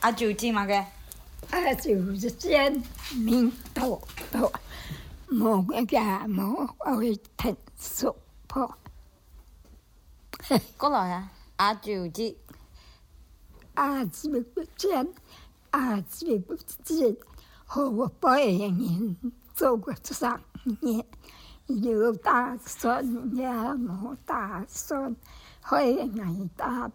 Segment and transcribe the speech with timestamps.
[0.00, 0.74] 啊，就这嘛个，
[1.50, 2.82] 啊，就是见
[3.16, 4.52] 面多多，
[5.28, 8.16] 无个家无会听说
[8.46, 8.78] 破，
[10.76, 12.36] 过来啊，啊就这，
[13.74, 15.12] 啊，这个见，
[15.70, 17.16] 啊，这个见，
[17.66, 19.16] 和我八年
[19.52, 20.40] 做过这三
[20.80, 21.04] 年，
[21.66, 22.12] 有
[26.56, 26.88] 打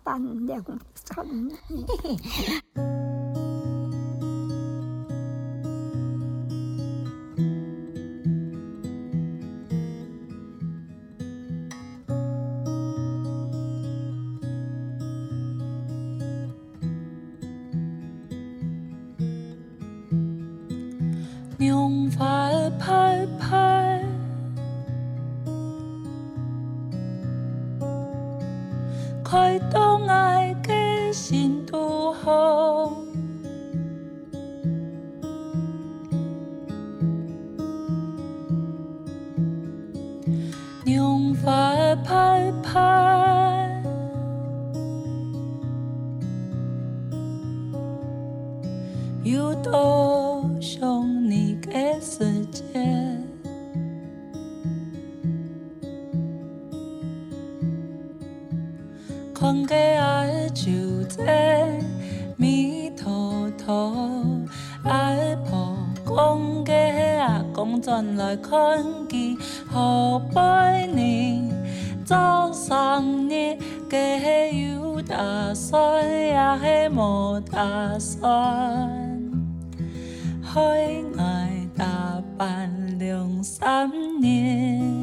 [75.54, 79.14] 算也无打算。
[80.54, 80.60] 开
[81.18, 85.03] 外打扮两三年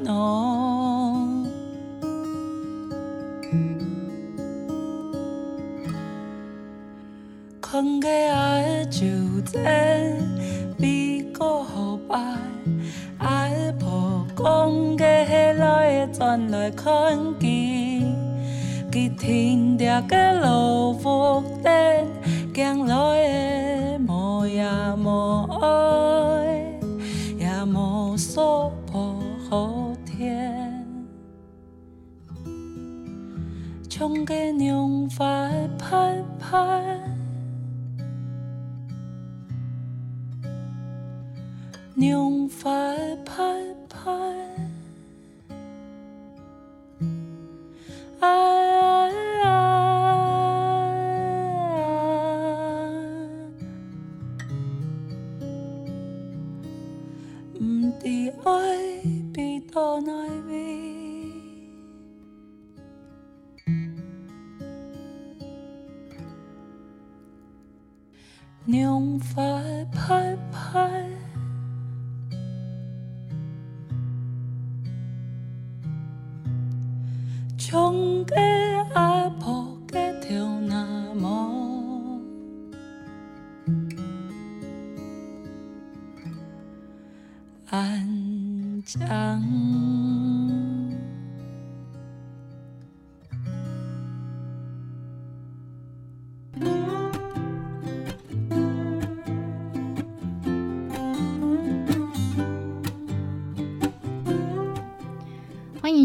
[0.00, 1.46] 浓。
[7.60, 9.06] 困过啊的酒
[9.50, 10.18] 店，
[10.76, 12.18] 美国号牌，
[13.18, 17.48] 啊的曝光过迄来的转来看见，
[18.90, 22.06] 佮听着个老福店，
[22.54, 26.78] 行路的模样模爱，
[27.38, 28.71] 也无所。
[34.02, 34.26] 春。
[41.94, 42.48] 娘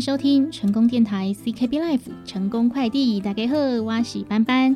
[0.08, 4.74] 收听成功电台 CKB Life 成功快递，大家好，我是班班。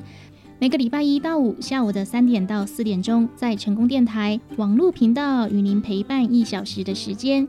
[0.60, 7.48] 每个礼拜一到五下午的三点到四点钟，在成功电台网络频道与您陪伴一小时的时间。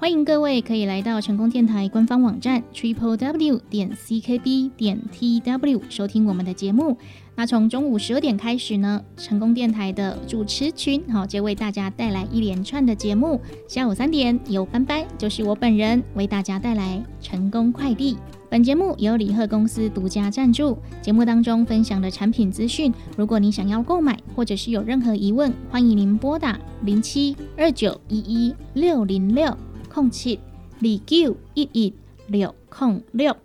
[0.00, 6.96] 欢迎各位可以来到成功电台官方网站 triple w 点 ckb 点 tw 收听我们的节目。
[7.36, 13.38] 那从中午十二点开始呢，成功电台的主持群好就为大家带来一连串的节目。
[13.68, 18.16] 下午三点由班班，就是我本人为大家带来成功快递。
[18.48, 20.78] 本节目由李贺公司独家赞助。
[21.02, 29.54] 节目当中分享的产品资讯，如果你想要购买或者是有任何疑问，欢迎您拨打零七二九一一六零六
[29.92, 30.38] 空七
[30.80, 31.94] 二九一一
[32.28, 33.36] 六空六。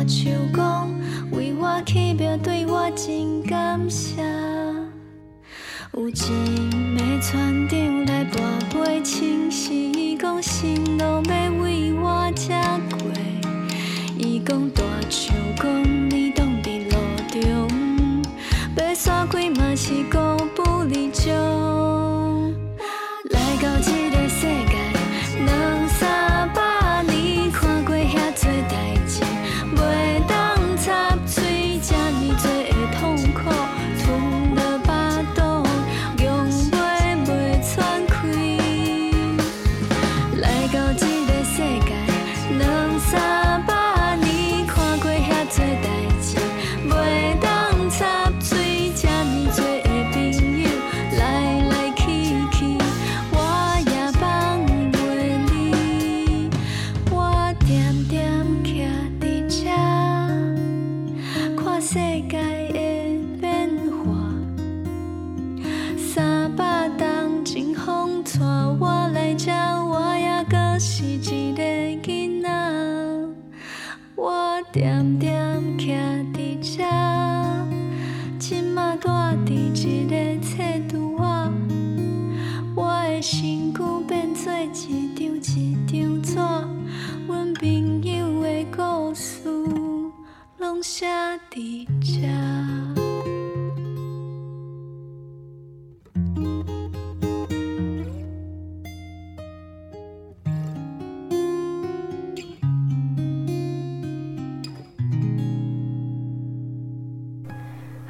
[0.00, 0.90] 大手讲，
[1.30, 4.22] 为我起名对我真感谢。
[5.92, 8.38] 有一暝船长来跋
[8.72, 12.54] 杯请示，伊讲新路要为我遮
[12.96, 13.12] 过。
[14.16, 16.96] 伊讲大树讲你挡伫路
[17.42, 18.22] 中，
[18.76, 21.89] 要煞开嘛是高不离种。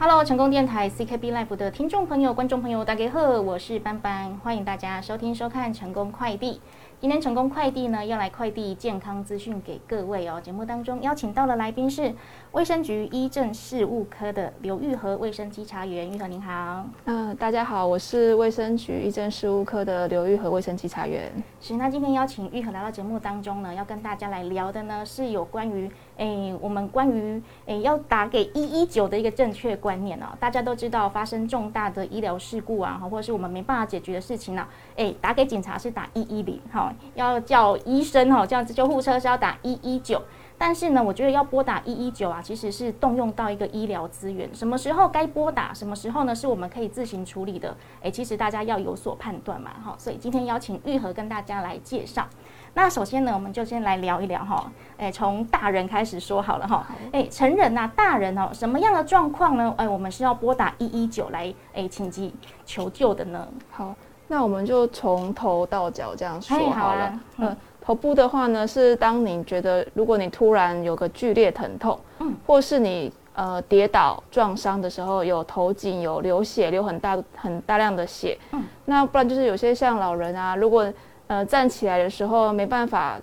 [0.03, 6.59] Hello，成功电台 CKB Life 的听众朋友、观众朋友，大家好，我是班班，欢迎大家收听收看成功快递。
[6.99, 10.39] 今天成功快递呢要来快递健康资讯给各位哦。
[10.39, 12.15] 节目当中邀请到的来宾是
[12.53, 16.85] 卫生局医政事务科的刘玉和卫生稽查员，玉和您好。
[17.05, 21.31] 嗯、大家好，我是卫生局医政事务科的刘玉和卫生稽查员。
[21.61, 30.27] 是，那今天邀请玉和来到节目当中呢，要跟大家来聊的呢是有关于诶我们关于诶要打给一一九的一个正确观念哦。
[30.39, 40.23] 大家都知道，发生重大的医疗事故啊，或者是我们没办法解决的事情呢、诶打给警察是打一一零哈，要叫医生哈，这样子救护车是要打一一九。
[40.59, 47.75] 但是呢，我觉得要拨打一一九啊，其实是动用到一个医疗资源，什么时候该拨打，什么时候呢是我们可以自行处理的。
[48.03, 49.95] 诶，其实大家要有所判断嘛，哈。
[49.97, 52.29] 所以今天邀请玉和跟大家来介绍。
[52.75, 56.87] 那首先呢，我们就先来聊一聊哈，诶，从大人开始说好了哈。
[57.13, 59.75] 诶，成人呐，大人哦，什么样的状况呢？
[59.79, 62.33] 诶，我们是要拨打一一九来诶请急
[62.65, 63.47] 求救的呢？
[63.71, 63.95] 好，
[64.29, 67.05] 那我们就从头到脚这样说好了。
[67.05, 80.91] 啊嗯，头部的话呢，是当你觉得如果你突然有个剧烈疼痛，嗯，或是你呃跌倒撞伤的时候有头颈有流血，流很大很大量的血，嗯，那不然就是有些像老人啊，如果
[81.31, 83.17] 呃站起来的时候没办法，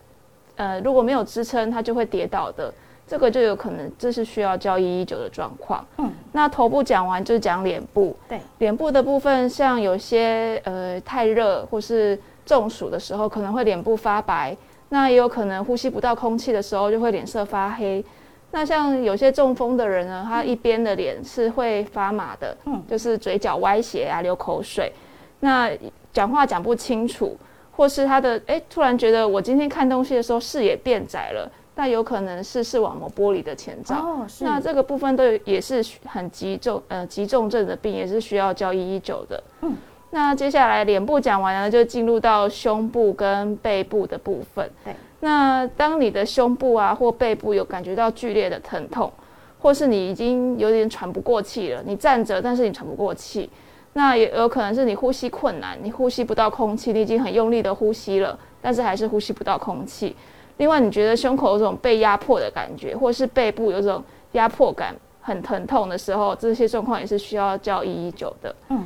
[0.56, 2.74] 呃如果没有支撑，它就会跌倒的。
[3.06, 5.86] 这个就有可能，这是需要叫一一九的状况。
[5.98, 8.16] 嗯，那头部讲完就是讲脸部。
[8.28, 14.56] 对，脸部的部分，像有些呃太热或是中暑的时候，可能会脸部发白。
[14.90, 18.04] 那也有可能呼吸不到空气的时候，就会脸色发黑。
[18.52, 24.92] 那像有些中风的人呢，他一边的脸是会发麻的，嗯就是嘴角歪斜啊，流口水。
[25.40, 25.72] 那
[26.12, 27.38] 讲话讲不清楚，
[27.78, 33.96] 或是他的哎突然觉得我今天看东西的时候视野变窄了，那有可能是视网膜剥离的前兆。
[33.96, 39.44] 哦，是那这个部分都也是很急重呃急重症的病，也是需要叫一一九的。
[39.62, 39.76] 嗯，
[40.10, 44.68] 那接下来脸部讲完了，就进入到胸部跟背部的部分。
[44.84, 49.12] 对，那当你的胸部啊或背部有感觉到剧烈的疼痛，
[49.60, 53.48] 或是你已经有点喘不过气了，你站着但是你喘不过气，
[53.98, 60.16] 那也有可能是你呼吸困难，你呼吸不到空气，你已经很用力的呼吸了，但是还是呼吸不到空气。
[60.58, 68.56] 另外，你觉得胸口有种被压迫的感觉，或是背部有种压迫感、很疼痛的时候，这些状况也是需要叫一一九的。
[68.70, 68.86] 嗯，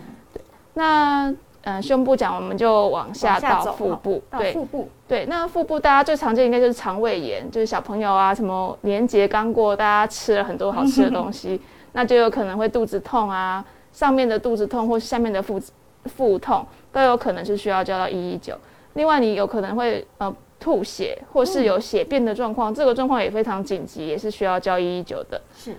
[0.75, 5.25] 那呃，胸部讲我们就往下到腹部，到对腹部，对。
[5.25, 11.59] 那腹部大家最常见应该就是肠胃炎，就是小朋友啊，什么年节刚过，大家吃了很多好吃的东西，
[11.91, 15.61] 那就有可能会肚子痛啊，上面的肚子痛或下面的腹
[16.05, 18.55] 腹痛都有可能是需要叫到一一九。
[18.93, 25.41] 另外，你有可能会呃吐血或是有血便的状况，这个状况也非常紧急，也是需要叫一一九的。
[25.55, 25.75] 是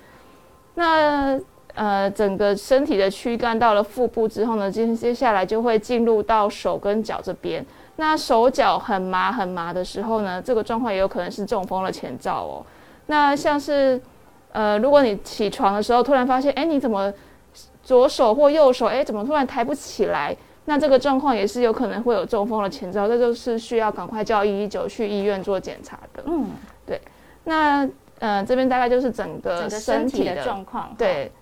[0.74, 1.38] 那
[1.74, 7.64] 呃，整个身体的躯干到了腹部之后呢，接接下来就会进入到手跟脚这边。
[7.96, 12.66] 那手脚很麻很麻的时候呢，这个状况也有可能是中风的前兆哦。
[13.06, 14.00] 那像是
[14.52, 17.12] 呃，如果你起床的时候突然发现，哎，你怎么
[17.82, 20.36] 左手或右手，哎，怎么突然抬不起来？
[20.64, 26.22] 那这个状况也是有可能会有中风的前兆，这就是需要赶快叫一一九去医院做检查的。
[26.26, 26.46] 嗯，
[26.86, 27.00] 对
[27.42, 27.88] 那
[28.20, 31.32] 呃，这边大概就是整个身身体的体的状况，对，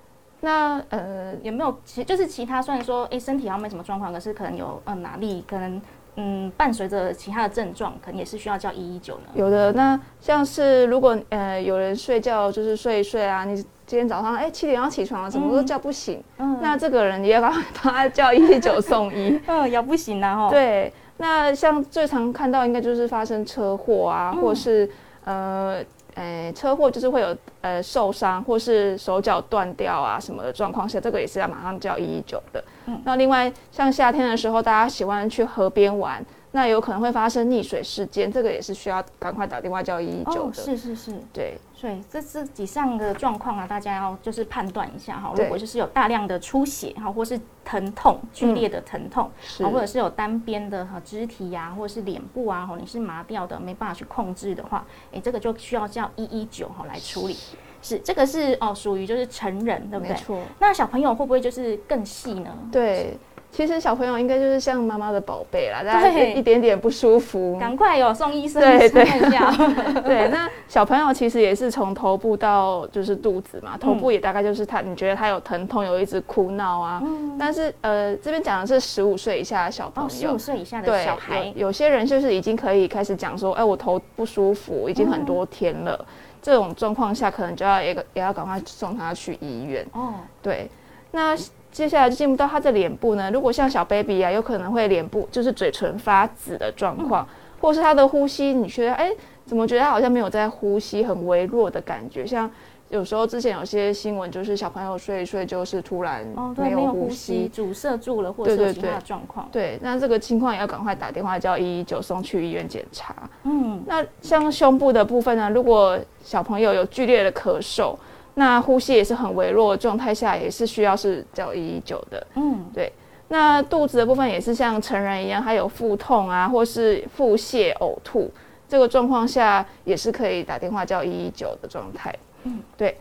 [0.40, 5.82] 那呃，有没有其就是其他虽然说哎身体好像没什么状况，可是可能有呃哪里可能
[6.16, 9.24] 嗯伴随着其他的症状，可能也是需要叫一一九呢？
[9.34, 19.36] 有的那像是如果呃有人睡觉就是睡一睡啊，你今天早上哎七点要起床了，怎么都叫不醒，嗯那这个人也要他叫一一九送医。
[19.48, 24.88] 嗯要不行啊哈，对，那像最常看到应该就是发生车祸啊，嗯或是
[25.24, 25.82] 呃。
[26.16, 32.62] 呃，车祸就是会有呃受伤或是手脚断掉啊什么的状况下，这个也是要马上叫一一九的。
[32.86, 40.62] 嗯那另外像夏天的时候，大家喜欢去河边玩，那有可能会发生溺水事件，这个也是需要赶快打电话叫一一九哦的。
[40.62, 45.32] 是是是，对，所以这这以上的状况啊，大家要就是判断一下哈。
[45.36, 57.36] 对如果就是有大量的出血哈，或是疼痛剧烈的疼痛，是啊，或者是有单边的哈肢体呀、或者是脸部啊，哈，你是麻掉的，没办法去控制的话，诶，这个就需要叫一一九哈来处理。
[57.82, 60.12] 是这个是哦，属于就是成人，对不对？
[60.12, 60.38] 没错。
[60.58, 62.54] 那小朋友会不会就是更细呢？
[62.70, 63.16] 对，
[63.52, 69.50] 其实小朋友应该就是像妈妈的宝贝啦，大家对一点点不舒服，赶快有送医生对对看一下。
[70.02, 77.02] 对，那小朋友其实也是从头部到就是肚子嘛，头嗯部也大概就是他，你觉得他有疼痛，有一直哭闹啊。
[77.38, 80.34] 但是呃，这边讲的是十五岁以下的小朋嗯哦，十友。
[80.34, 86.06] 五岁以下的，小孩有，有些人就是已经可以开始讲说，哎，我头不舒服，已经很多天了。
[86.40, 89.86] 这种状况下，可能就要一个也要赶快送他去医院。
[89.92, 90.70] 哦，对，
[91.10, 91.36] 那
[91.72, 93.30] 接下来就进入到他的脸部呢。
[93.30, 97.26] 如果像小 baby 啊，有可能会脸部就是嘴唇发紫的状况，
[97.60, 99.10] 或是他的呼吸，你觉得哎，
[99.46, 102.26] 怎么觉得他好像没有在呼吸，很微弱的感觉？
[102.26, 102.50] 像
[102.88, 107.44] 有时候之前有些新闻，就是小朋友睡一睡，就是突然哦，没有呼呼吸。
[107.44, 109.48] 吸，阻塞住了，或者其他状况。
[109.52, 113.14] 对，那这个情况也要赶快打电话叫一一九送去医院检查。
[113.44, 117.94] 嗯，那像胸部的部分呢，如果小朋友有剧烈的咳嗽，
[118.40, 122.26] 那呼吸也是很微弱的状态下，也是需要是叫一一九的。
[122.36, 122.90] 嗯，对
[123.28, 128.30] 那肚子的部分也是像成人一样，还有腹痛啊，或是腹泻、呕吐，
[128.66, 132.14] 这个状况下也是可以打电话叫一一九的状态。
[132.44, 132.96] 嗯，对。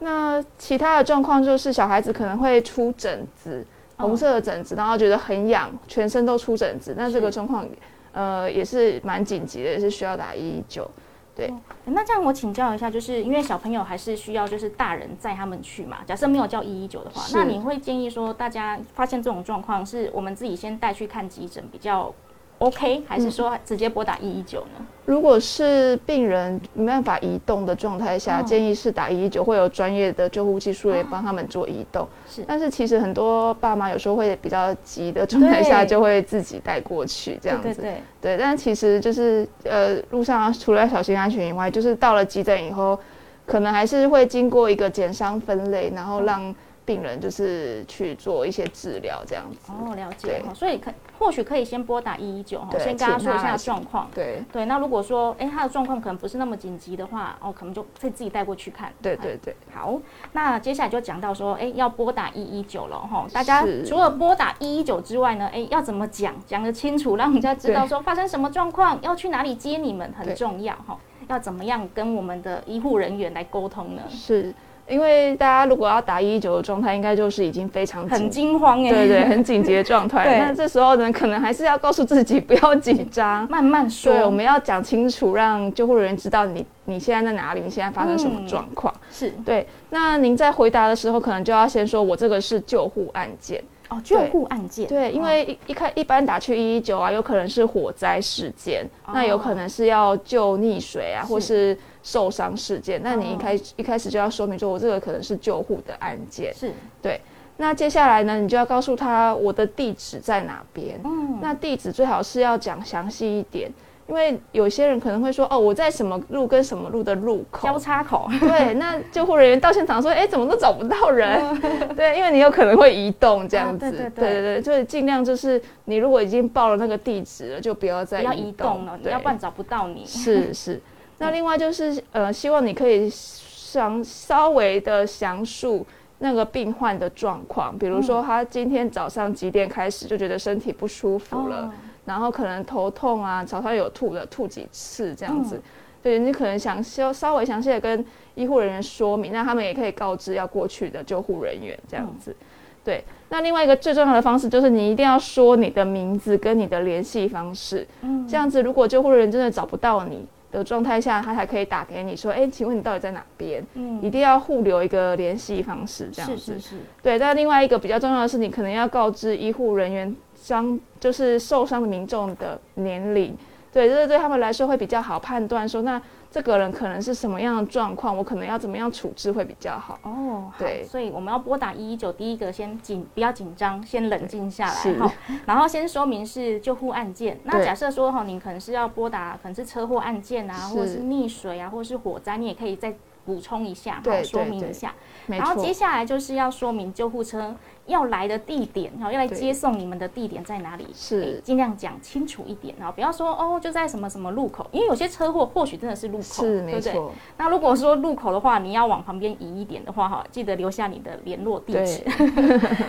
[0.00, 3.64] 那其他的状况就是小孩子可能会出疹子，
[3.98, 7.64] 红色的疹子，然后觉得很痒，全身都出疹子，那这个状况，
[8.10, 10.90] 呃，也是蛮紧急的，也是需要打一一九。
[11.36, 11.52] 对，
[11.84, 15.98] 那这样我请教一下，就是因为小朋友还是需要就是大人载他们去嘛。
[16.06, 22.12] 假设没有叫一一九的话，那你会建议说，大家发现这种状况，是我们自己先带去看急诊比较
[22.58, 24.86] ？OK，还是说直接拨打一一九呢？
[25.04, 32.08] 如果是病人没办法移动的状态下，建议是打一一九，会有专业的救护技术也帮他们做移动。
[32.28, 37.72] 是，但是其实很多爸妈有时候会比较急的状态下，就会自己带过去这样子。
[37.74, 42.98] 对对，但其实就是呃，路上除了要小心安全以外，就是到了急诊以后，
[43.46, 46.54] 可能还是会经过一个减伤分类，然后让。
[46.86, 54.08] 病人就是去做一些治疗这样子哦，了解哈，所以可或许可以先拨打一一九哈，先跟他说一下状况。
[54.14, 58.92] 对对，那如果说哎他的状况可能不是那么紧急的话，哦，可能就可以自己带过去看。
[59.02, 60.00] 对对对，好，
[60.32, 74.02] 那接下来就讲到说，哎，要拨打一一九了哈，大家除了拨打一一九之外呢，哎，要怎么讲讲得清楚，让人家知道说发生什么状况，要去哪里接你们很重要哈，要怎么样跟我们的医护人员来沟通呢？
[74.08, 74.54] 是。
[74.88, 80.38] 因为大家如果要打一一九的状态，应该就是已经非常很惊慌哎，对对，很紧急的状态。
[80.38, 84.12] 那这时候呢，可能还是要告诉自己不要紧张，慢慢说。
[84.12, 88.94] 对，我们要讲清楚，让救护人员知道你你现在在哪里，你现在发生什么状况。
[89.10, 89.66] 是对。
[89.90, 93.62] 那您在回答的时候，可能就要先说我这个是救护案件。
[93.88, 94.86] 哦，救护案件。
[94.88, 101.76] 对，因为一一开一般打去一一九啊，有可能是火灾事件，那有可能是要救溺水啊，或是。
[102.06, 106.70] 受伤事件，那你一开一开始就要说明说，我这个可能是救护的案件，是
[107.02, 107.20] 对。
[107.56, 111.00] 那接下来呢，你就要告诉他我的地址在哪边。
[111.02, 113.68] 嗯，那地址最好是要讲详细一点，
[114.06, 118.28] 因为有些人可能会说，哦，我在什么路跟什么路的路口交叉口。
[118.38, 121.60] 对，那救护人员到现场说，哎，怎么都找不到人？
[121.96, 123.90] 对，因为你有可能会移动这样子。
[123.90, 130.04] 对对对对，就是尽量就是你如果已经报了那个地址了，就不要再移动了，要不然找不到你。
[130.06, 130.80] 是是。
[131.18, 135.84] 那另外就是，呃，希望你可以详稍微的详述
[136.18, 141.72] 那个病患的状况，比如说他今天早上几点开始就觉得身体不舒服了，
[142.04, 145.60] 然后可能头痛啊，早上有吐的，吐几次这样子。
[146.02, 148.04] 对你可能想稍稍微详细的跟
[148.34, 152.36] 医护人员说明，那他们也可以告知要过去的救护人员这样子。
[152.84, 157.84] 对，那另外一个最重要的方式就是你一定要说你的名字跟你的联系方式，
[158.28, 160.24] 这样子如果救护人员真的找不到你。
[160.56, 166.36] 的状态下，他才可以打给你说：“哎，请问你到底在哪边？”嗯，一定要互留一个联系方式，这样子。
[166.36, 166.76] 是是是。
[167.02, 173.36] 对，但另外一个比较重要的是，你可能要告知医护人员伤，就是受伤的民众的年龄。
[173.72, 176.00] 对，这是对他们来说会比较好判断说那。
[176.36, 178.14] 这个人可能是什么样的状况？
[178.14, 179.98] 我可能要怎么样处置会比较好？
[180.02, 185.10] 哦，对，所以我们要拨打一一九，第一个先紧，不要紧张，先冷静下来哈，
[185.46, 187.40] 然后先说明是救护案件。
[187.44, 192.94] 那假设说哈，你可能是要拨打，可能是车祸案件啊，或者是溺水啊，或者是火灾，你也可以再
[193.26, 194.94] 补充一下，哈，说明一下。
[195.26, 197.54] 然后接下来就是要说明救护车。
[197.86, 200.88] 要来的地点，然后要来接送你们的地点在哪里？
[200.92, 207.00] 是尽量讲清楚一点，然后不要说哦就在什么什么路口，因为有些车祸或许真的是路口，对不对？
[207.36, 212.02] 那如果说路口的话，你要往旁边移一点的话，哈，记得留下你的联络地址。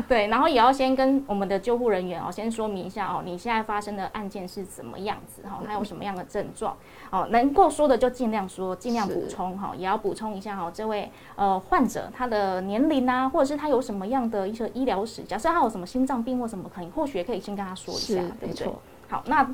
[0.07, 6.75] 对， 然后也要先跟我们的救护人员哦，先说明一下哦，你现在发生的案件是怎么样子哈，还有什么样的症状
[7.09, 18.67] 哦，能够说的就尽量说，尽量补充哈，也要补充一下哈，这位呃患者他的年龄啊，或者是他有什么样的一些医疗史，假设他有什么心脏病或什么，可能或许可以先跟他说一下，对不对？
[19.09, 19.49] 好，那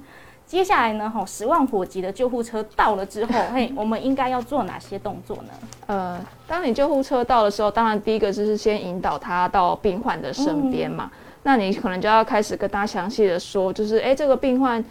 [0.46, 1.10] 接下来呢？
[1.10, 5.50] 哈，十万火急的救护车到了之后，嘿， 我们应该要做哪些动作呢？
[5.86, 11.12] 呃，当你救护车到的时候，当然第一个就是先引导他到病患的身边嘛。
[11.44, 14.84] 那你可能就要开始跟他详细的说，就是哎，这个病患。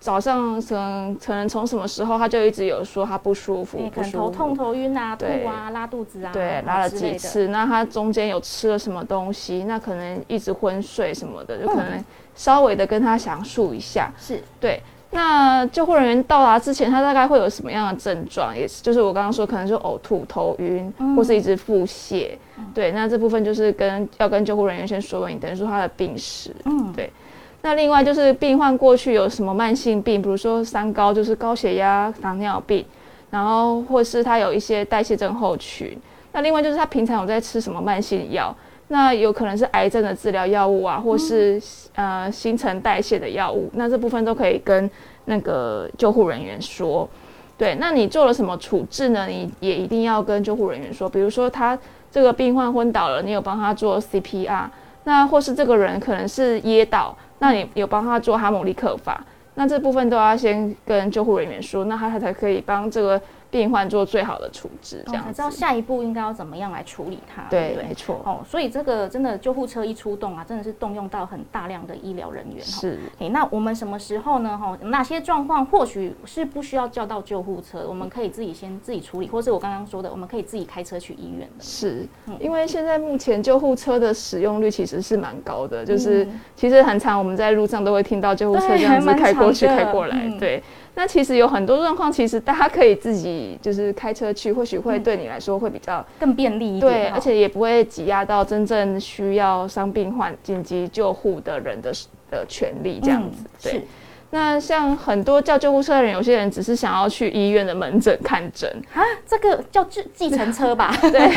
[0.00, 7.48] 早上可能可能从什么时候他就一直有说他不舒服，可能头痛、头晕啊、吐啊、拉肚子啊，对，拉了几次。
[7.48, 9.64] 那他中间有吃了什么东西？
[9.64, 12.02] 那可能一直昏睡什么的，就可能
[12.34, 14.10] 稍微的跟他详述一下。
[14.18, 14.82] 是对。
[15.12, 18.56] 那救护人员到达之前，他大概会有什么样的症状？
[18.56, 22.30] 也是就是我刚刚说，可能就呕吐、头晕，或是一直腹泻。
[22.72, 26.54] 对，那这部分就是跟要跟救护人员先说明，等于说他的病史。
[26.64, 27.10] 嗯，对。
[27.62, 32.84] 那另外就是病患过去有什么慢性病，比如说三高，就是高血压、糖尿病，
[33.30, 35.96] 然后或是他有一些代谢症候群。
[36.32, 38.54] 那另外就是他平常有在吃什么慢性药，
[38.88, 41.60] 那有可能是癌症的治疗药物啊，或是
[41.94, 43.68] 呃新陈代谢的药物。
[43.74, 44.90] 那这部分都可以跟
[45.26, 47.08] 那个救护人员说。
[47.58, 49.26] 对，那你做了什么处置呢？
[49.26, 51.06] 你也一定要跟救护人员说。
[51.06, 51.78] 比如说他
[52.10, 54.64] 这个病患昏倒了，你有帮他做 CPR，
[55.04, 59.20] 那或是这个人可能是噎到，那你有帮他做哈姆利克法，
[59.56, 63.20] 那这部分都要先跟救护人员说，那他才可以帮这个。
[63.50, 67.42] 病患做最好的处置，这样才知道下一步应该要怎么样来处理它。
[67.50, 68.20] 对，对没错。
[68.24, 72.64] 哦，所以这个真的救护车一出动啊，真的是动用到很大量的医疗人员。
[72.64, 72.98] 是。
[73.18, 74.56] 哎，那我们什么时候呢？
[74.56, 81.64] 哈，哪些状况或许是不需要叫到救护车，我们可以自己先自己处理，或是我刚刚说的，我们可以自己开车去医院的。
[81.64, 82.06] 是，
[82.38, 90.62] 因为现在目前救护车的使用率其实是蛮高的，就是其实很长，我们在路上都会听到救护车这样子开过去、开过来，对。
[91.00, 101.90] 那其实有很多状况，其实大家可以自己就是开车去，或许会对你来说会比较更便利一点，对，而且也不会挤压到真正需要伤病患紧急救护的人的
[102.30, 103.46] 的权利这样子。
[103.62, 103.86] 对，
[104.28, 110.94] 那像很多叫救护车的人，有些人只是想要去医院的门诊看诊啊，这个叫计计程车吧？
[111.00, 111.30] 对，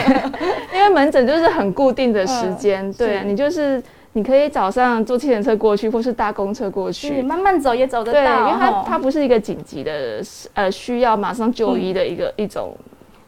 [0.78, 3.82] 因为门诊就是很固定的时间，对你就是。
[4.14, 8.20] 你可以早上坐计程车过去，或是搭公车过去，慢慢走也走得到。
[8.20, 10.22] 对，因为它它不是一个紧急的，
[10.54, 12.76] 呃，需要马上就医的一个一种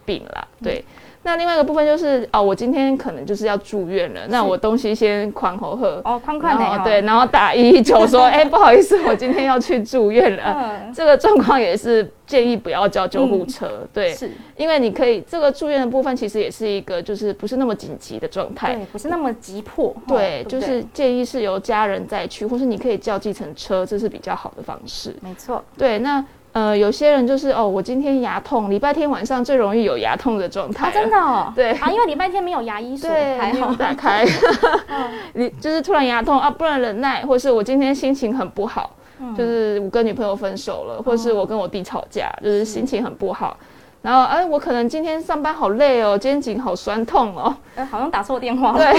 [0.05, 0.47] 病啦。
[0.63, 0.83] 对，
[1.23, 10.91] 那另外一个部分就是哦，我今天可能就是要住院了，那我东西先款好喝哦，宽宽的对，然后打一一九 说，哎，不好意思，我今天要去住院了。
[10.93, 12.09] 这个状况也是。
[12.25, 25.15] 建议不要叫救护车，对，是因为你可以这个住院的部分其实也是一个就是不是那么紧急的状态，对，不是那么急迫，对，就是建议是由家人再去，或是你可以叫计程车，这是比较好的方式。
[25.21, 34.25] 没错，对，那呃有些人就是哦，我今天牙痛，礼拜天晚上最容易有牙痛的状态，真的，哦， 对啊，因为礼拜天没有牙医所，还好打开，
[35.35, 38.89] 你就是突然牙痛啊，不能忍耐，或是我今天心情很不好。
[39.37, 43.55] 就是我跟女朋友分手了，或是我跟我弟吵架，就是心情很不好。
[44.01, 48.73] 然后，哎，我可能今天上班好累哦，肩颈好酸痛哦，哎，好像打错电话。
[48.73, 48.93] 对。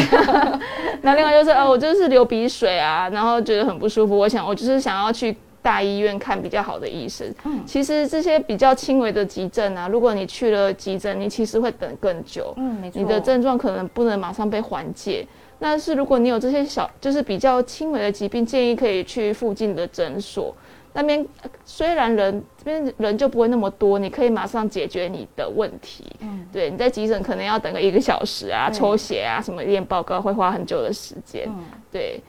[1.02, 4.16] 那另外就是，哦，我就是流鼻水啊，然后觉得很不舒服。
[4.16, 7.26] 我想，我就是想要去大医院看比较好的医生。
[7.44, 7.60] 嗯。
[7.66, 12.54] 其实这些比较轻微的急症啊，如果你去了急诊，你其实会等更久。
[12.56, 13.02] 嗯，没错。
[13.02, 15.26] 你的症状可能不能马上被缓解。
[15.58, 20.54] 那是如果你有这些小，就是比较轻微的疾病，建议可以去附近的诊所。
[20.92, 21.26] 那边
[21.64, 26.04] 虽然人这边人就不会那么多，你可以马上解决你的问题。
[26.20, 31.46] 嗯，对，你在急诊可能要等个一个小时啊，抽血啊，什么验报告会花很久的时间。
[31.48, 32.20] 嗯，对。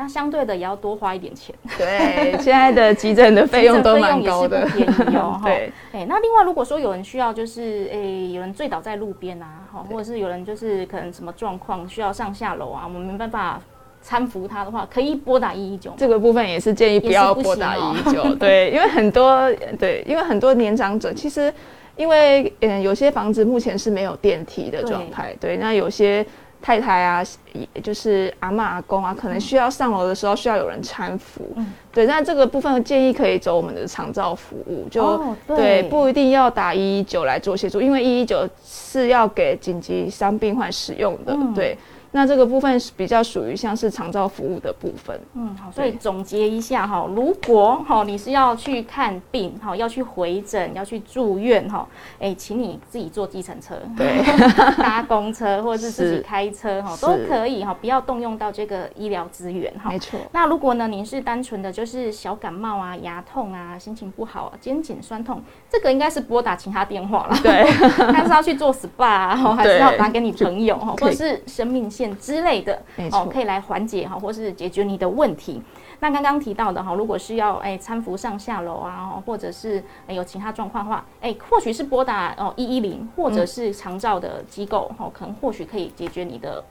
[0.00, 1.52] 那相对的也要多花一点钱。
[1.76, 5.40] 对， 现在的急诊的费用都蛮高的，便宜哦。
[5.42, 13.60] 对，哎，那另外如果说有人需要，就是诶，有人醉倒在路边啊，哈，或者是有人就是可能什么状况需要上下楼啊，我们没办法
[14.06, 15.92] 搀扶他的话，可以拨打一一九。
[15.96, 21.52] 这个部分也是建议不要拨打一一九， 对，因为很多对，因为很多年长者其实
[21.96, 26.24] 因为嗯有些房子目前是没有电梯的状态，对，那有些。
[26.60, 27.24] 太太啊，
[27.74, 31.42] 也就是阿妈阿公啊，可能需要上楼的时候需要有人搀扶。
[31.56, 41.76] 嗯，对，那这个部分建议可以走我们的长照服务，就对，不一定要打一一九来做协助，因为一一九是要给紧急伤病患使用的，对。
[42.12, 45.20] 那这个部分是比较属于像是长照服务的部分。
[45.34, 51.86] 嗯，好，所以总结一下哈，如果哈你是要去看病哈，要去回诊，要去住院哈，
[52.18, 54.22] 哎，请你自己坐计程车，对，
[54.82, 59.90] 搭公车或者是自己开车哈，都可以哈，不要动用到这个医疗资源哈。
[59.90, 60.18] 没错。
[60.32, 67.36] 那如果呢，您是单纯的就是小感冒啊、牙痛啊、心情不好、肩颈酸痛，这个应该是拨打其他电话了。
[67.42, 67.64] 对，
[68.12, 71.88] 看是要去做 SPA 哈，还是要打给你朋友哈，或者是生命。
[71.88, 75.62] 线之类的哦，可以来缓解哈，或是解决你的问题。
[76.00, 86.62] 那刚刚提到的哈，如果是要哎搀扶上下楼啊，或者是有其他状况的话，哎，或许是拨打哦一一零，或者是长照的机构哈，可能或许可以解决你的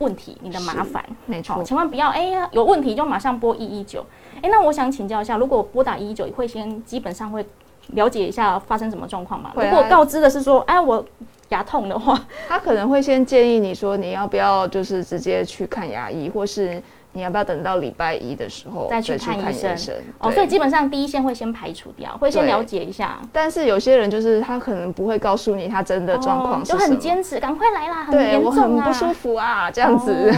[0.00, 1.02] 问题，你的麻烦。
[1.24, 4.04] 没错，千万不要哎呀有问题就马上拨一一九。
[4.42, 7.44] 哎，那我想请教一下，如果拨打一一九，会先基本上会
[7.88, 9.52] 了解一下发生什么状况嘛？
[9.54, 11.04] 如果告知的是说，哎我。
[11.48, 16.82] 牙痛的话，他可能会先建议你说，你要不要就是直接去看牙医，或是。
[17.18, 19.92] 你要不要等到礼拜一的时候再去看医生？
[20.20, 23.18] 哦，所以基本上第一线会先排除掉，会先了解一下。
[23.32, 30.32] 但是有些人就是他可能不会告诉你他真的状况是就很坚持，赶快来啦，很严重啊，很不舒服啊，这样子。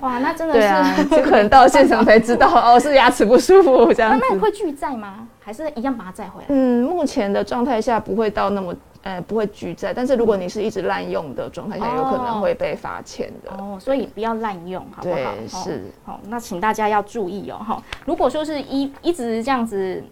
[0.00, 0.54] 哇，那真的
[0.96, 4.18] 是，就可能到现场才知道 哦，是牙齿不舒服这样。
[4.18, 5.28] 那那会拒载吗？
[5.40, 6.46] 还是一样把它载回来？
[6.48, 8.74] 嗯，目前的状态下不会到那么。
[9.04, 13.50] 呃，不会拒载，但是如果你是一直滥用的状态下，有可能会被罚钱的。
[13.50, 15.14] 哦，所以不要滥用，好不好？
[15.14, 15.84] 对，是。
[16.06, 17.82] 好，那请大家要注意哦，哈。
[18.06, 20.02] 如果说是一一直这样子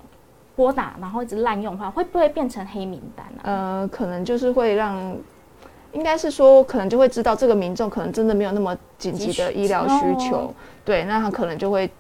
[0.55, 3.41] 拨打，然后一直滥用的话，会不会变成黑名单啊？
[3.45, 5.17] 呃，可能就是会让，
[5.93, 11.91] 应该是说，可能就会知道这个民众可能真的没有那么紧急的医疗需求，哦对，那他可能就会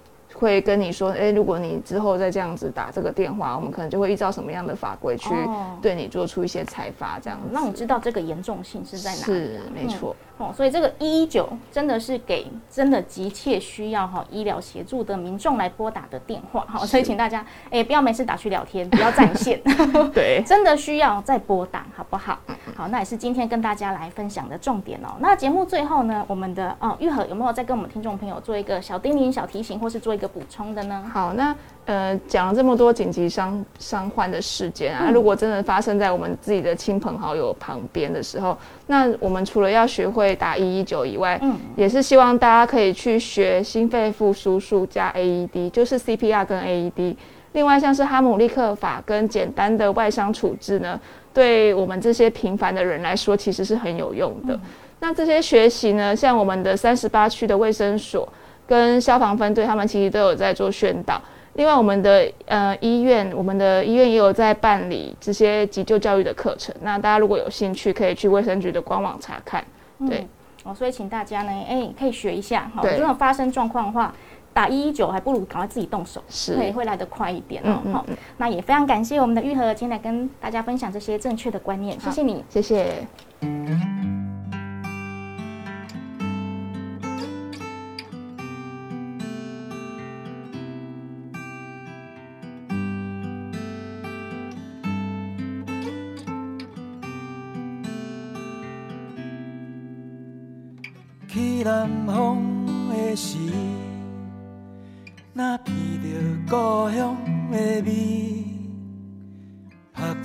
[0.42, 7.44] 会跟你说，哎、如果你之后再这样子打这个电话，我们可能就会依照什么样的法规去哦对你做出一些裁罚，这样子。
[7.52, 9.62] 让你知道这个严重性是在哪里、是啊。
[9.72, 19.60] 没错，哦，所以这个一一九真的是给真的急切需要哈医疗协助的民众来拨打的电话哈，所以请大家哎不要没事打去聊天，不要占线，
[20.12, 22.38] 对， 真的需要再拨打好不好？
[22.74, 25.14] 好，那也是今天跟大家来分享的重点哦。
[25.20, 31.10] 那节目最后呢，我们的哦玉和有没有再跟我们听众朋友做一个小叮咛、小提醒，或是做一个补充的呢？
[31.12, 38.56] 好，那呃讲了这么多紧急伤伤患的事件啊，嗯如果真的发生在我们自己的亲朋好友旁边的时候，
[38.92, 47.16] 那我们除了要学会打一一九以外，嗯也是希望大家可以去学心肺复苏术加 AED，就是 CPR 跟 AED。
[47.54, 51.00] 另外，像是哈姆立克法跟简单的外伤处置呢，
[51.32, 54.60] 对我们这些平凡的人来说，其实是很有用的。
[55.00, 58.30] 那这些学习呢，像我们的三十八区的卫生所
[58.66, 61.18] 跟消防分队，他们其实都有在做宣导。
[61.54, 66.74] 另外，我们的呃医院，我们的医院也有在办理这些急救教育的课程。
[66.80, 69.62] 那大家如果有兴趣，可以去卫生局的官网查看。
[70.08, 70.26] 对
[70.64, 72.80] 哦，所以请大家呢，哎，可以学一下哈。
[72.80, 74.14] 对真的发生状况的话，
[74.54, 77.82] 打一一九还不如赶快自己动手，是会会来得快一点哦。
[77.84, 78.06] 嗯嗯好、
[78.38, 82.44] 那也非常感谢我们的玉和今天来跟大家分享这些正确的观念，谢谢你。
[82.48, 83.06] 谢谢。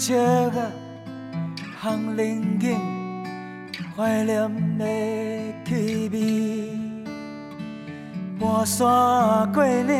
[0.07, 0.71] 拍车啊，
[1.81, 2.79] 烘冷景，
[3.93, 4.85] 怀念的
[5.65, 6.71] 气味。
[8.39, 9.99] 半山过岭，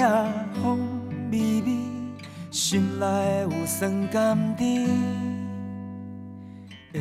[0.63, 0.79] 风
[1.29, 1.77] 微微，
[2.51, 3.05] 心内
[3.41, 4.87] 有酸甘甜。
[6.93, 6.99] 下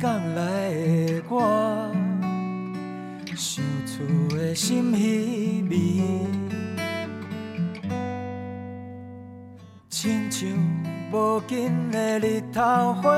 [0.00, 1.90] 港来的我。
[3.34, 5.76] 想厝的心稀微，
[9.88, 10.48] 亲像
[11.12, 13.10] 无尽的日头花，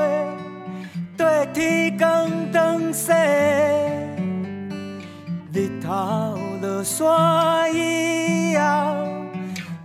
[1.15, 3.11] 对天光长西，
[5.53, 8.63] 日头落山以后，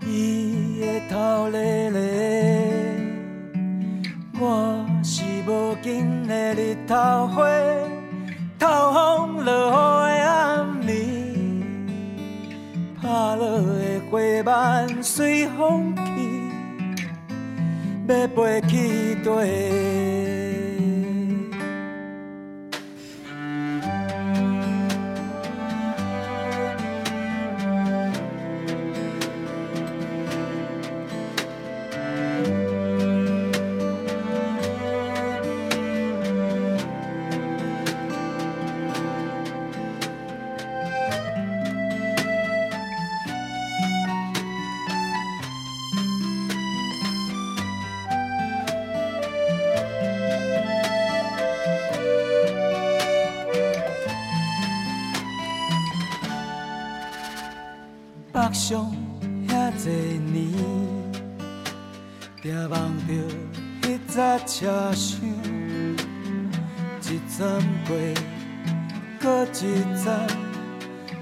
[0.06, 2.00] 伊会头咧咧。
[4.40, 7.44] 我是无尽的日头花。
[8.58, 10.90] 透风落雨的暗暝，
[13.00, 15.94] 拍落的花瓣随风，
[18.08, 19.14] 要飞去
[58.68, 58.92] 上
[59.48, 59.50] 遐
[59.82, 59.90] 多
[60.30, 60.52] 年，
[62.42, 63.14] 定望着
[63.80, 64.12] 迄只
[64.46, 65.18] 车厢，
[67.00, 67.40] 一站
[67.86, 67.96] 过，
[69.18, 69.56] 搁一
[70.04, 70.06] 站，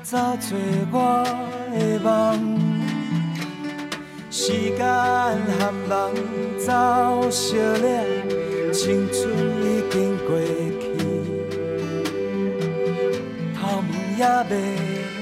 [0.03, 0.57] 走找
[0.91, 1.25] 我
[1.71, 2.11] 的梦。
[4.29, 5.57] 时间和
[5.89, 5.95] 人
[6.59, 7.87] 走相了，
[8.73, 9.23] 青春
[9.63, 9.95] 已经
[10.27, 10.29] 过
[10.83, 10.85] 去，
[13.55, 14.53] 头毛也未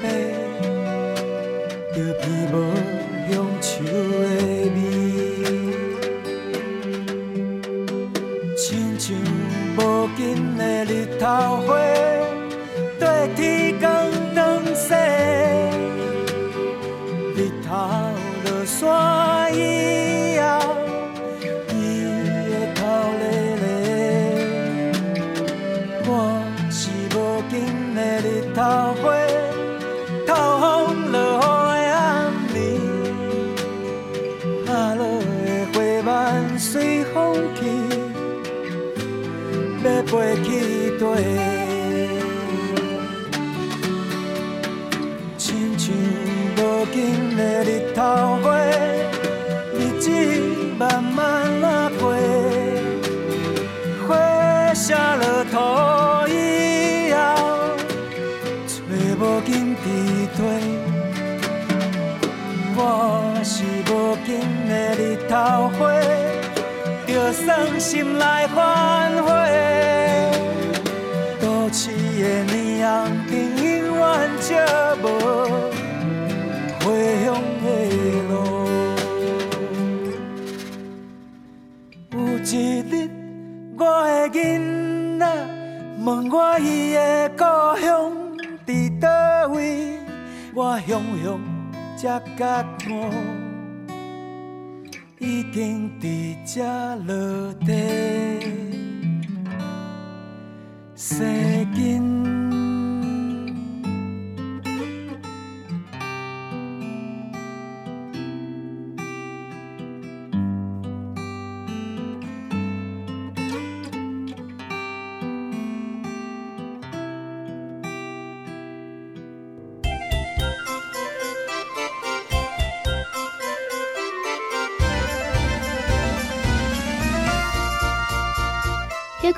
[0.02, 0.34] 白。
[46.94, 48.57] 近的日头花，
[49.74, 50.09] 日子
[50.78, 51.20] 慢慢
[51.64, 52.14] 啊过，
[54.07, 55.59] 花谢落土
[56.28, 57.18] 以后，
[58.68, 58.74] 找
[59.18, 59.85] 无根伫
[60.37, 60.38] 地。
[62.76, 62.78] 我
[63.42, 64.28] 是无根
[64.68, 65.35] 的日头
[65.76, 65.83] 花，
[67.09, 69.03] 着送心来欢。
[86.54, 87.42] 我伊的故
[87.80, 88.12] 乡
[88.64, 89.08] 伫倒
[89.48, 89.98] 位，
[90.54, 91.40] 我雄雄
[91.96, 93.10] 才觉悟，
[95.18, 96.62] 已经伫这
[97.06, 98.38] 落地
[100.94, 101.26] 生
[101.74, 102.13] 根。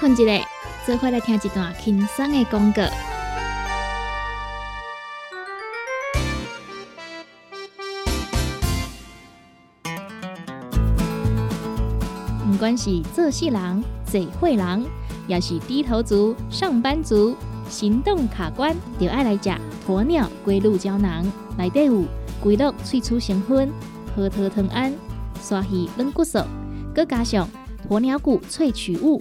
[0.06, 0.46] 困一下，
[0.84, 2.84] 做伙来听一段轻松的广告。
[12.46, 14.84] 不管是做事人、做会人，
[15.26, 17.36] 也是低头族、上班族，
[17.68, 19.50] 行动卡关，就爱来吃
[19.88, 21.26] 鸵鸟龟鹿胶囊。
[21.58, 22.04] 内底有
[22.40, 23.72] 龟鹿萃取成分、
[24.14, 24.94] 核桃藤胺、
[25.40, 26.38] 鲨鱼软骨素，
[26.94, 27.48] 佮加上
[27.88, 29.20] 鸵鸟骨萃取物。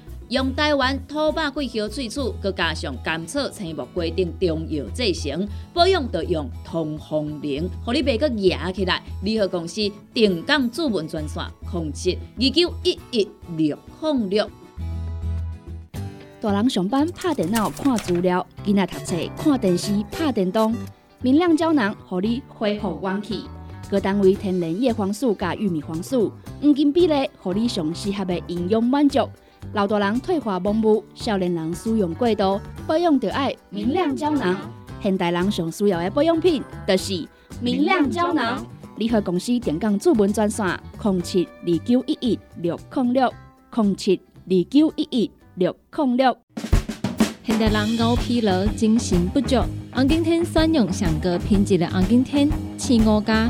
[0.31, 9.03] 用台湾土白桂花萃取，佮加上甘草、青木规定中药制成，保养要用通风灵，互你袂佮压起来。
[9.23, 9.81] 联合公司
[10.13, 14.49] 定岗主文专线：控制二九一一六零六。
[16.39, 20.73] 大人上班拍电脑看资料，囡仔读册看电视拍电动，
[21.21, 23.43] 明亮胶囊，互你恢复元气。
[23.89, 29.27] 各单位天然叶黄素加玉米黄素，黄金比例，互你上适合的营养满足。
[29.73, 34.57] 老大人退化盲目，少年人使用过度，保养就要明亮胶囊。
[35.01, 37.27] 现代人上需要的保养品，就是
[37.61, 38.65] 明亮胶囊。
[38.97, 43.33] 联合公司电讲主文专线：零七二九一一六零六
[43.73, 46.37] 零七二九一一六零六。
[47.43, 49.55] 现代人熬疲劳，精神不足。
[49.93, 53.49] 红景天选用上个品质的红景天，四五加。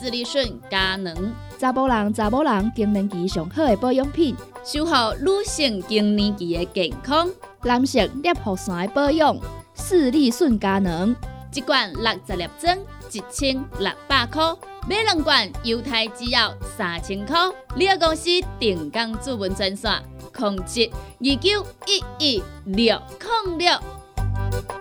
[0.00, 1.14] 斯利顺佳能。
[1.58, 4.34] 查甫人、查某人更年期上好的保养品，
[4.64, 7.28] 守护女性更年期的健康。
[7.64, 9.36] 男性尿酸的保养，
[9.74, 11.14] 视力顺佳能，
[11.52, 12.78] 一罐六十粒装，
[13.12, 14.56] 一千六百块；
[14.88, 17.36] 买两罐，犹太只要三千块。
[17.76, 20.02] 你个公司定岗主文专线：
[20.34, 22.98] 控制二九一一六
[23.44, 24.79] 零六。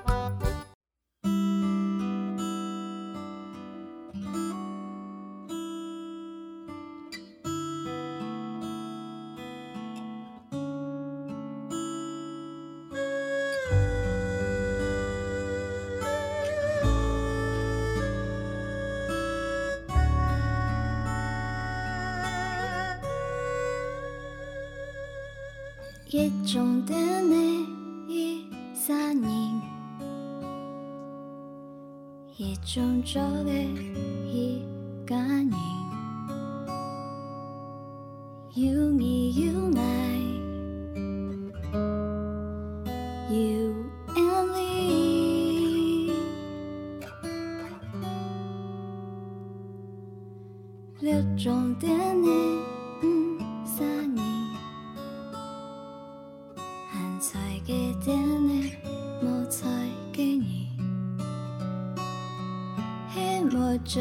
[63.12, 64.00] 喜墨着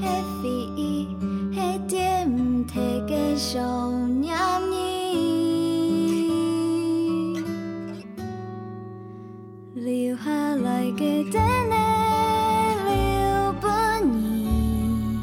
[0.00, 0.74] happy，
[1.52, 4.36] 一点提携，想念
[4.68, 4.72] 你
[9.74, 11.40] 留下来给等
[11.70, 11.74] 你。
[12.88, 13.68] 留不
[14.12, 15.20] 你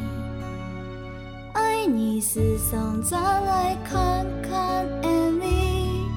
[1.53, 6.07] 爱你，是想走来看，看爱你，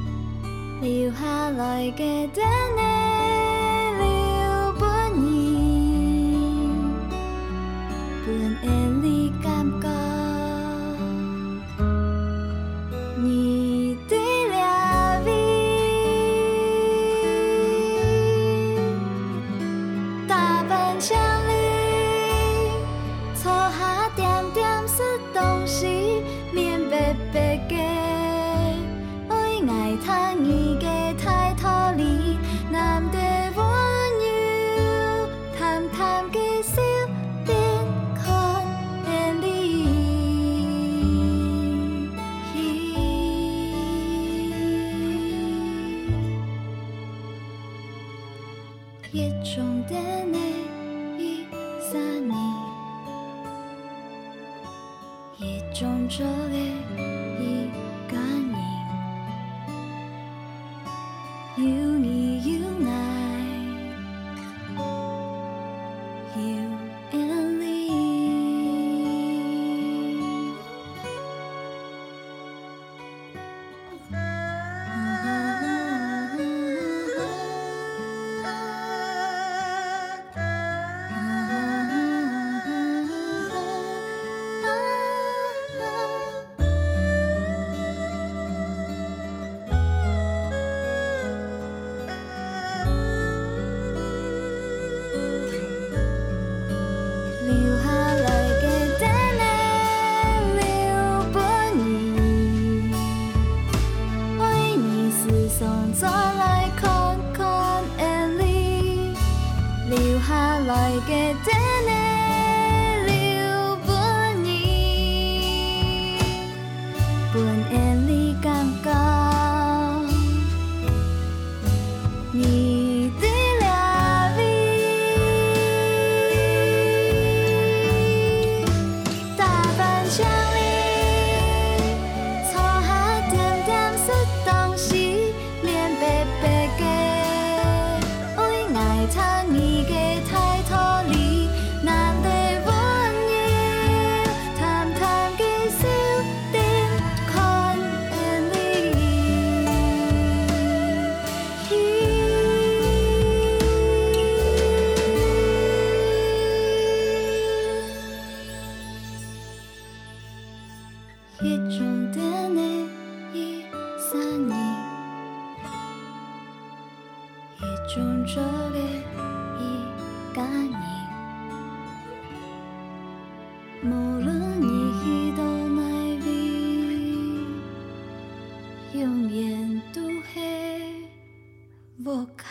[0.80, 2.44] 留下来给等。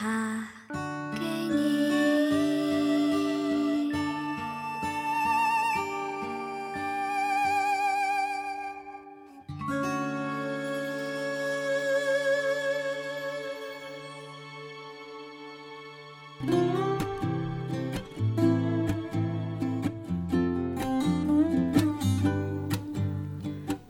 [0.01, 0.47] 无卡
[1.13, 1.21] 给
[1.53, 1.61] 你。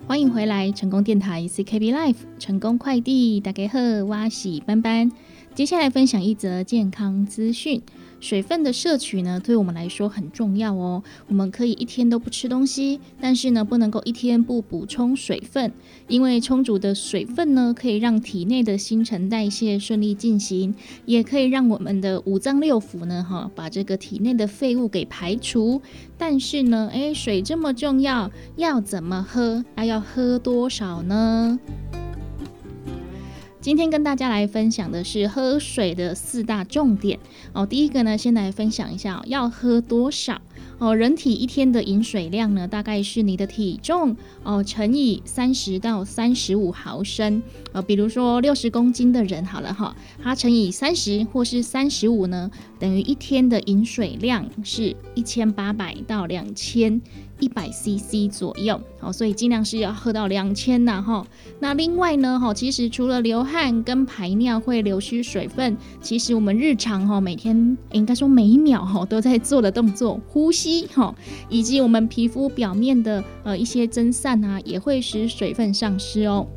[0.05, 5.09] 欢迎回来，成功电台 CKB Life 成功快递，大家好，我是班班。
[5.53, 7.81] 接下来分享一则健康资讯。
[8.21, 11.01] 水分的摄取呢，对我们来说很重要哦。
[11.27, 15.73] 我们可以一天都不吃东西，但是呢，不能够一天不补充水分，
[16.07, 20.75] 因为充足的水分呢，可以让体内的新陈代谢顺利进行，
[21.05, 25.81] 也可以让我们的五脏六腑呢，哈，把这个体内的废物给排除。
[26.15, 29.65] 但是呢，诶，水这么重要，要怎么喝？
[29.75, 31.59] 那要喝多少呢？
[33.61, 37.19] 今天跟大家来分享的是喝水的四大重点
[37.53, 37.63] 哦。
[37.63, 40.41] 第一个呢，先来分享一下、要喝多少
[40.79, 40.95] 哦。
[40.95, 47.43] 人体一天的饮水量呢，大概是你的体重哦乘以三十到三十五毫升。
[47.71, 52.49] 呃，比如说六十公斤的人好了哈，它乘以三十或是三十五呢，
[52.79, 56.99] 等于一天的饮水量是一千八百到两千
[57.41, 58.79] 一百 CC 左右。
[58.97, 61.27] 好，所以尽量是要喝到两千呐哈。
[61.59, 71.13] 那另外呢，哈，其实除了流汗跟排尿会流失水分，其实我们日常哈每天应该说每一秒哈都在做的动作，呼吸哈，
[71.49, 76.47] 以及我们皮肤表面的呃一些蒸散啊，也会使水分丧失哦。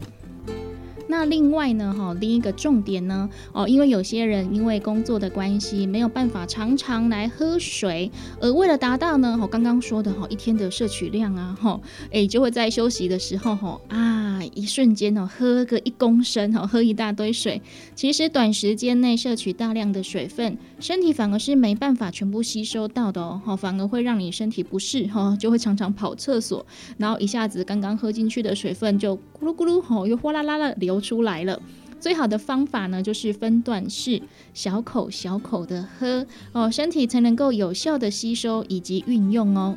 [1.17, 8.11] 那另外呢，哈，另一个重点呢，哦，因为有些人因为工作的关系，没有办法常常来喝水，
[8.41, 17.62] 而为了达到呢，我刚刚说的哈，一天的摄取量啊，哈，哎，就会在休息的时候，哈，啊，一瞬间哦，喝个一公升，哈，喝一大堆水，
[17.95, 26.67] 其实短时间内摄取大量的水分，身体反而是没办法全部吸收到的哦，哈，反而会让你身体不适，哈，就会常常跑厕所，
[26.99, 31.61] 然后一下子刚刚喝进去的水分就咕噜咕噜，吼，又哗啦啦的流出来了。
[32.00, 34.20] 最好的方法呢，就是分段式，
[34.52, 39.76] 小口小口的喝哦，身体才能够有效的吸收以及运用哦。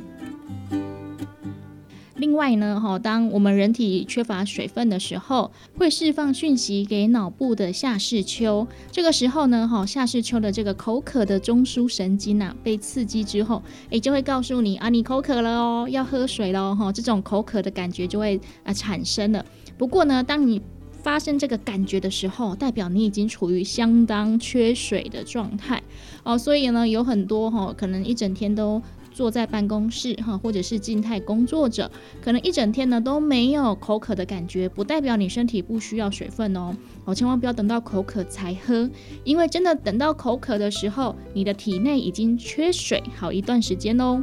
[2.16, 8.66] 另外呢，哈，当我们人体缺乏水分的时候，会释放讯息给脑部的下视丘。
[8.90, 19.42] 这个时候呢，哈，下视丘的这个口渴的中枢神经啊，被刺激之后，诶，就会告诉你啊，你口渴了哦，要喝水喽，哈，这种口渴的感觉就会啊产生了。
[19.78, 20.60] 不过呢，当你
[21.08, 25.82] 发生这个感觉的时候，代表你已经处于相当缺水的状态
[26.22, 26.36] 哦。
[26.36, 28.82] 所以呢，有很多哈，可能一整天都。
[29.10, 31.90] 坐在办公室哈，或者是静态工作者，
[32.22, 36.72] 可能一整天呢都没有口渴的感觉，不代表你身体不需要水分哦。
[37.04, 38.88] 哦，千万不要等到口渴才喝，
[39.24, 44.22] 因为真的等到口渴的时候，你的体内已经缺水好一段时间喽。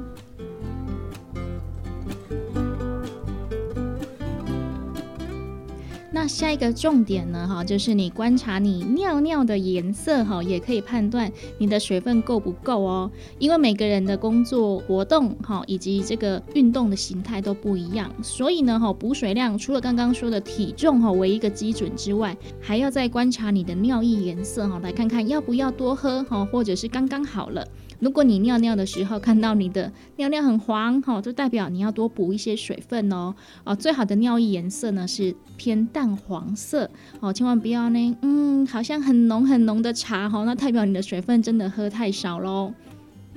[6.16, 13.12] 那下一个重点呢，哈，就是你观察你尿尿的颜色，哈，也可以判断你的水分够不够哦。
[13.38, 27.68] 因为每个人的工作活动，哈，以及这个运动的形态都不一样，所以呢，哈，补水量除了刚刚说的体重，哈，为一个基准之外，还要再观察你的尿液颜色，哈，来看看要不要多喝，哈，或者是刚刚好了。
[28.00, 33.34] 如果你尿尿的时候看到你的尿尿很黄，哈，就代表你要多补一些水分哦。
[33.64, 36.90] 哦，最好的尿液颜色呢是偏淡黄色，
[37.20, 42.74] 哦，千万不要呢，嗯，好像很浓很浓的茶，哈，那代表你的水分真的喝太少喽。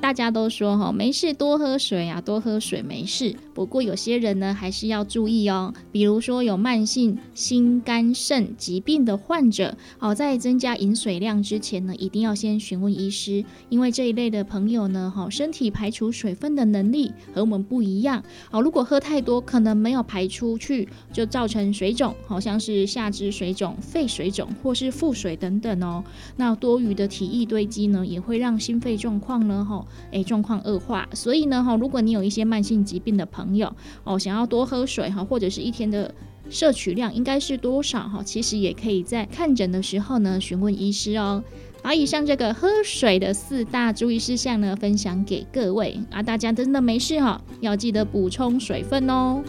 [0.00, 3.34] 大家都说哈没事多喝水啊，多喝水没事。
[3.52, 18.22] 不过有些人呢还是要注意哦，比如说有慢性心肝肾疾病的患者，好，在增加饮水量之前呢，一定要先询问医师，因为这一类的朋友呢，哈，身体排除水分的能力和我们不一样。
[18.50, 26.04] 好，如果喝太多，可能没有排出去，就造成水肿，好像是下肢水肿、肺水肿或是腹水等等哦。
[26.36, 29.84] 那多余的体液堆积呢，也会让心肺状况呢，哈。
[30.10, 33.74] 诶，状况恶化，所以呢，哈，如果你有一些慢性疾病的朋友
[34.04, 36.14] 哦，想要多喝水哈，或者是一天的
[36.50, 41.42] 摄取量应该是多少哈，其实也可以在看诊的时候呢询问医师哦。
[41.80, 49.42] 把以上这个喝水的四大注意事项呢分享给各位啊，大家真的没事哈，要记得补充水分哦。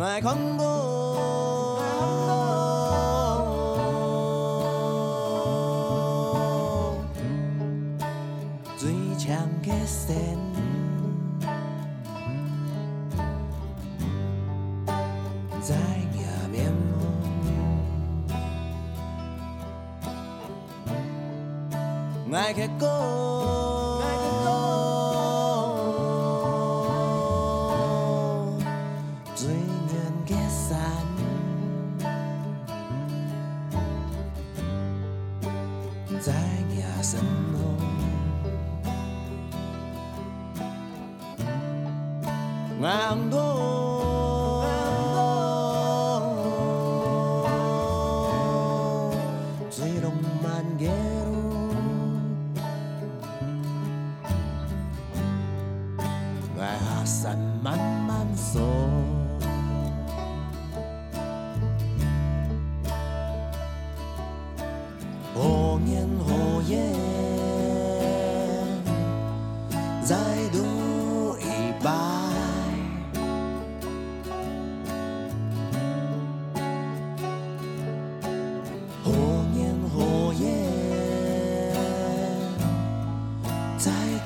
[0.00, 1.82] 爱看我，
[8.76, 10.14] 最强的，
[15.60, 15.74] 在
[16.14, 16.72] 迎面
[22.32, 22.87] 爱结果。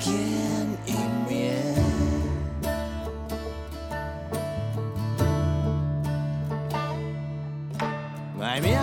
[0.03, 0.13] 见
[0.85, 0.91] 一
[1.29, 1.55] 面。
[8.37, 8.81] 外面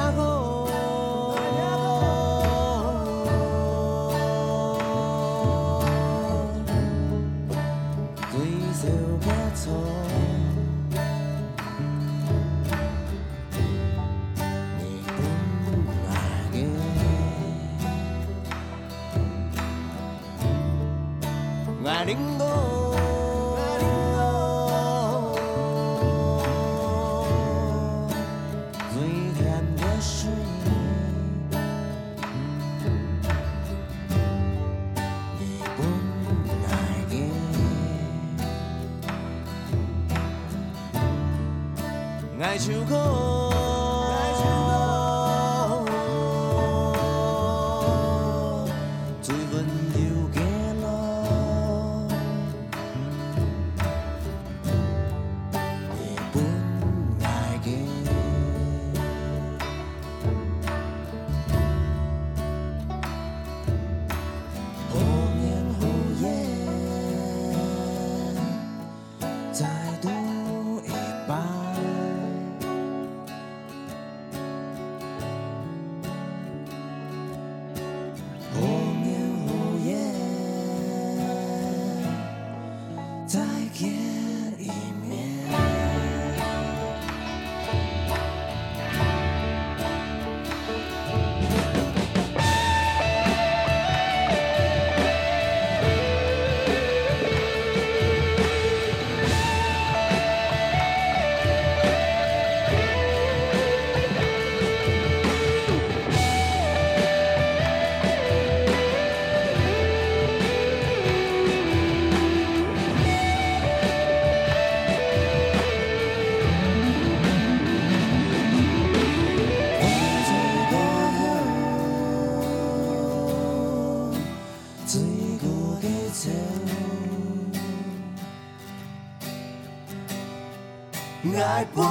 [131.60, 131.89] 爱半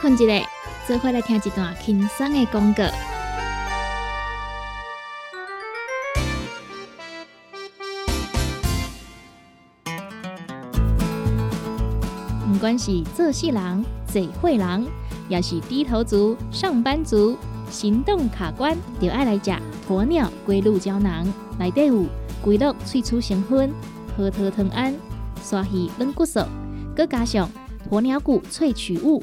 [0.00, 0.48] 困一下，
[0.86, 2.84] 做伙来听一段轻松的广告。
[12.50, 14.86] 不管是做事人、做会人，
[15.28, 17.36] 也是低头族、上班族，
[17.70, 19.50] 行动卡关，就爱来吃
[19.86, 21.30] 鸵鸟龟鹿胶囊。
[21.58, 22.06] 内底有
[22.42, 23.70] 龟鹿萃取成分、
[24.16, 24.94] 核桃藤胺、
[25.42, 26.40] 鲨鱼软骨素，
[26.96, 27.50] 佮加上
[27.90, 29.22] 鸵鸟骨萃取物，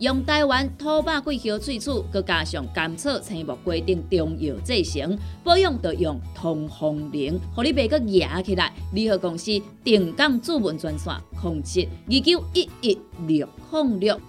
[0.00, 8.72] 用台湾土白桂花萃取，佮加上甘草、青木、规定中药制成，保养要用通风灵，互你袂佮压起来。
[8.92, 9.52] 联合公司
[9.84, 14.20] 定岗主文专线：零七二九一一六零六。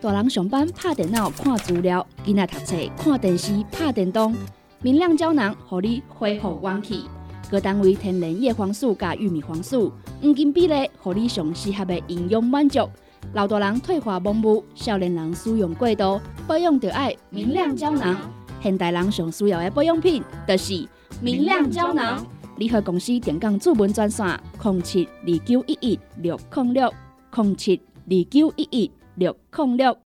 [0.00, 4.34] 大人上班拍电脑看资料，囡仔读册看电视拍电动，
[4.80, 7.04] 明亮胶囊，互你恢复元气。
[7.50, 12.88] 高各单位天然叶黄素加玉米黄素，黄金比例，互你上适合的营养满足。
[13.32, 18.16] 老大人退化盲目，少年人使用过度，保养就爱明亮胶囊。
[18.62, 20.86] 现代人上需要的保养品，就是
[21.20, 22.24] 明亮胶囊。
[22.56, 24.26] 联合公司电讲主文专线：
[24.62, 26.92] 零七二九一一六零六
[27.34, 29.96] 零七二九一一六零六。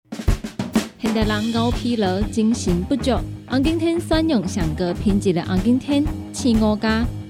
[0.97, 3.11] 现代人熬疲劳、精神不足，
[3.47, 6.03] 红景天选用上个品质的红景天
[6.33, 7.05] 青五加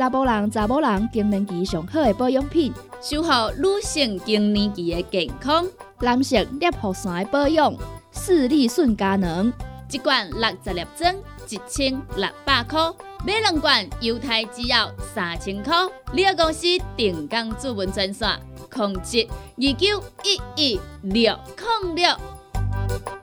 [0.00, 2.72] 查甫人、查某人更年期上好的保养品，
[3.02, 3.28] 守护
[3.58, 5.66] 女性更年期的健康。
[5.98, 7.74] 男性尿酸的保养，
[8.10, 9.52] 视力顺佳能。
[9.92, 11.14] 一罐六十粒装，
[11.50, 12.90] 一千六百块；
[13.26, 15.76] 买两罐，犹太只要三千块。
[16.14, 18.26] 你个公司定岗主文专线：
[18.70, 19.28] 控制
[19.58, 21.38] 二九一一六
[21.82, 23.19] 零六。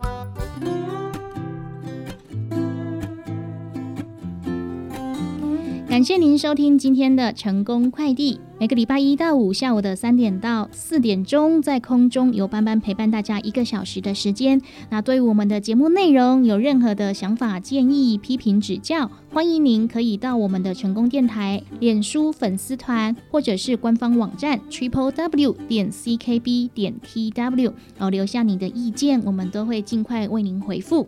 [5.97, 8.39] 感谢您收听今天的成功快递。
[8.59, 14.61] 每个礼拜一到五下午的三点到四点钟，在空中由班班陪伴大家一个小时的时间。
[14.91, 31.07] 那对我们的节目内容有任何的想法、建议、批评、指教，欢迎您可以到我们的成功电台脸书粉丝团，或者是官方网站 triple w 点 c k b 点 t w，哦留下你的意见，我们都会尽快为您回复。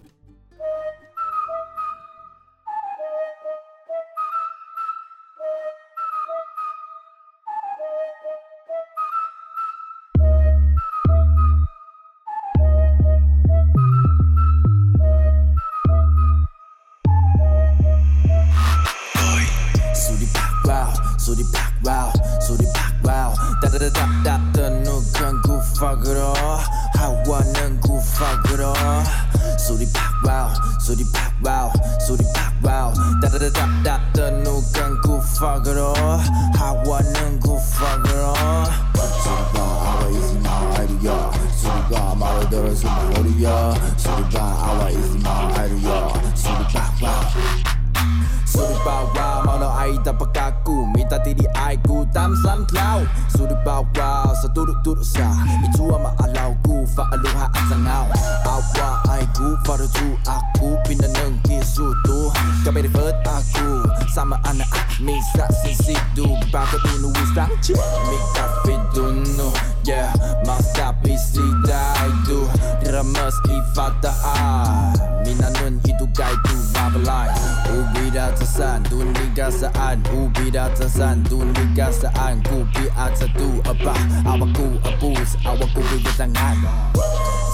[81.81, 83.97] kebiasaan Ku biar satu apa?
[84.29, 86.57] Awakku abus Awakku pilih tangan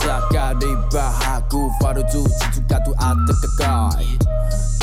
[0.03, 1.71] Sakari bahaku?
[1.79, 4.19] Faru tu cicu katu ata kekai.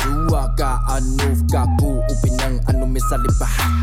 [0.01, 3.73] Dua ka anu Kaku upinang anu misali bahak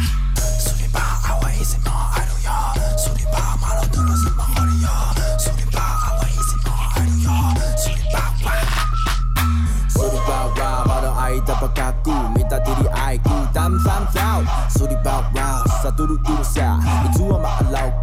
[0.58, 2.58] Suri ba awai sema aru ya.
[2.98, 4.94] Suri ba malu terus sema hari ya.
[5.38, 7.36] Suri ba awai sema aru ya.
[7.78, 8.54] Suri ba wa
[9.94, 12.41] Suri ba wa Maru aida pakaku.
[15.96, 16.82] tudo tudo certo.
[17.16, 18.01] Tu ama logo.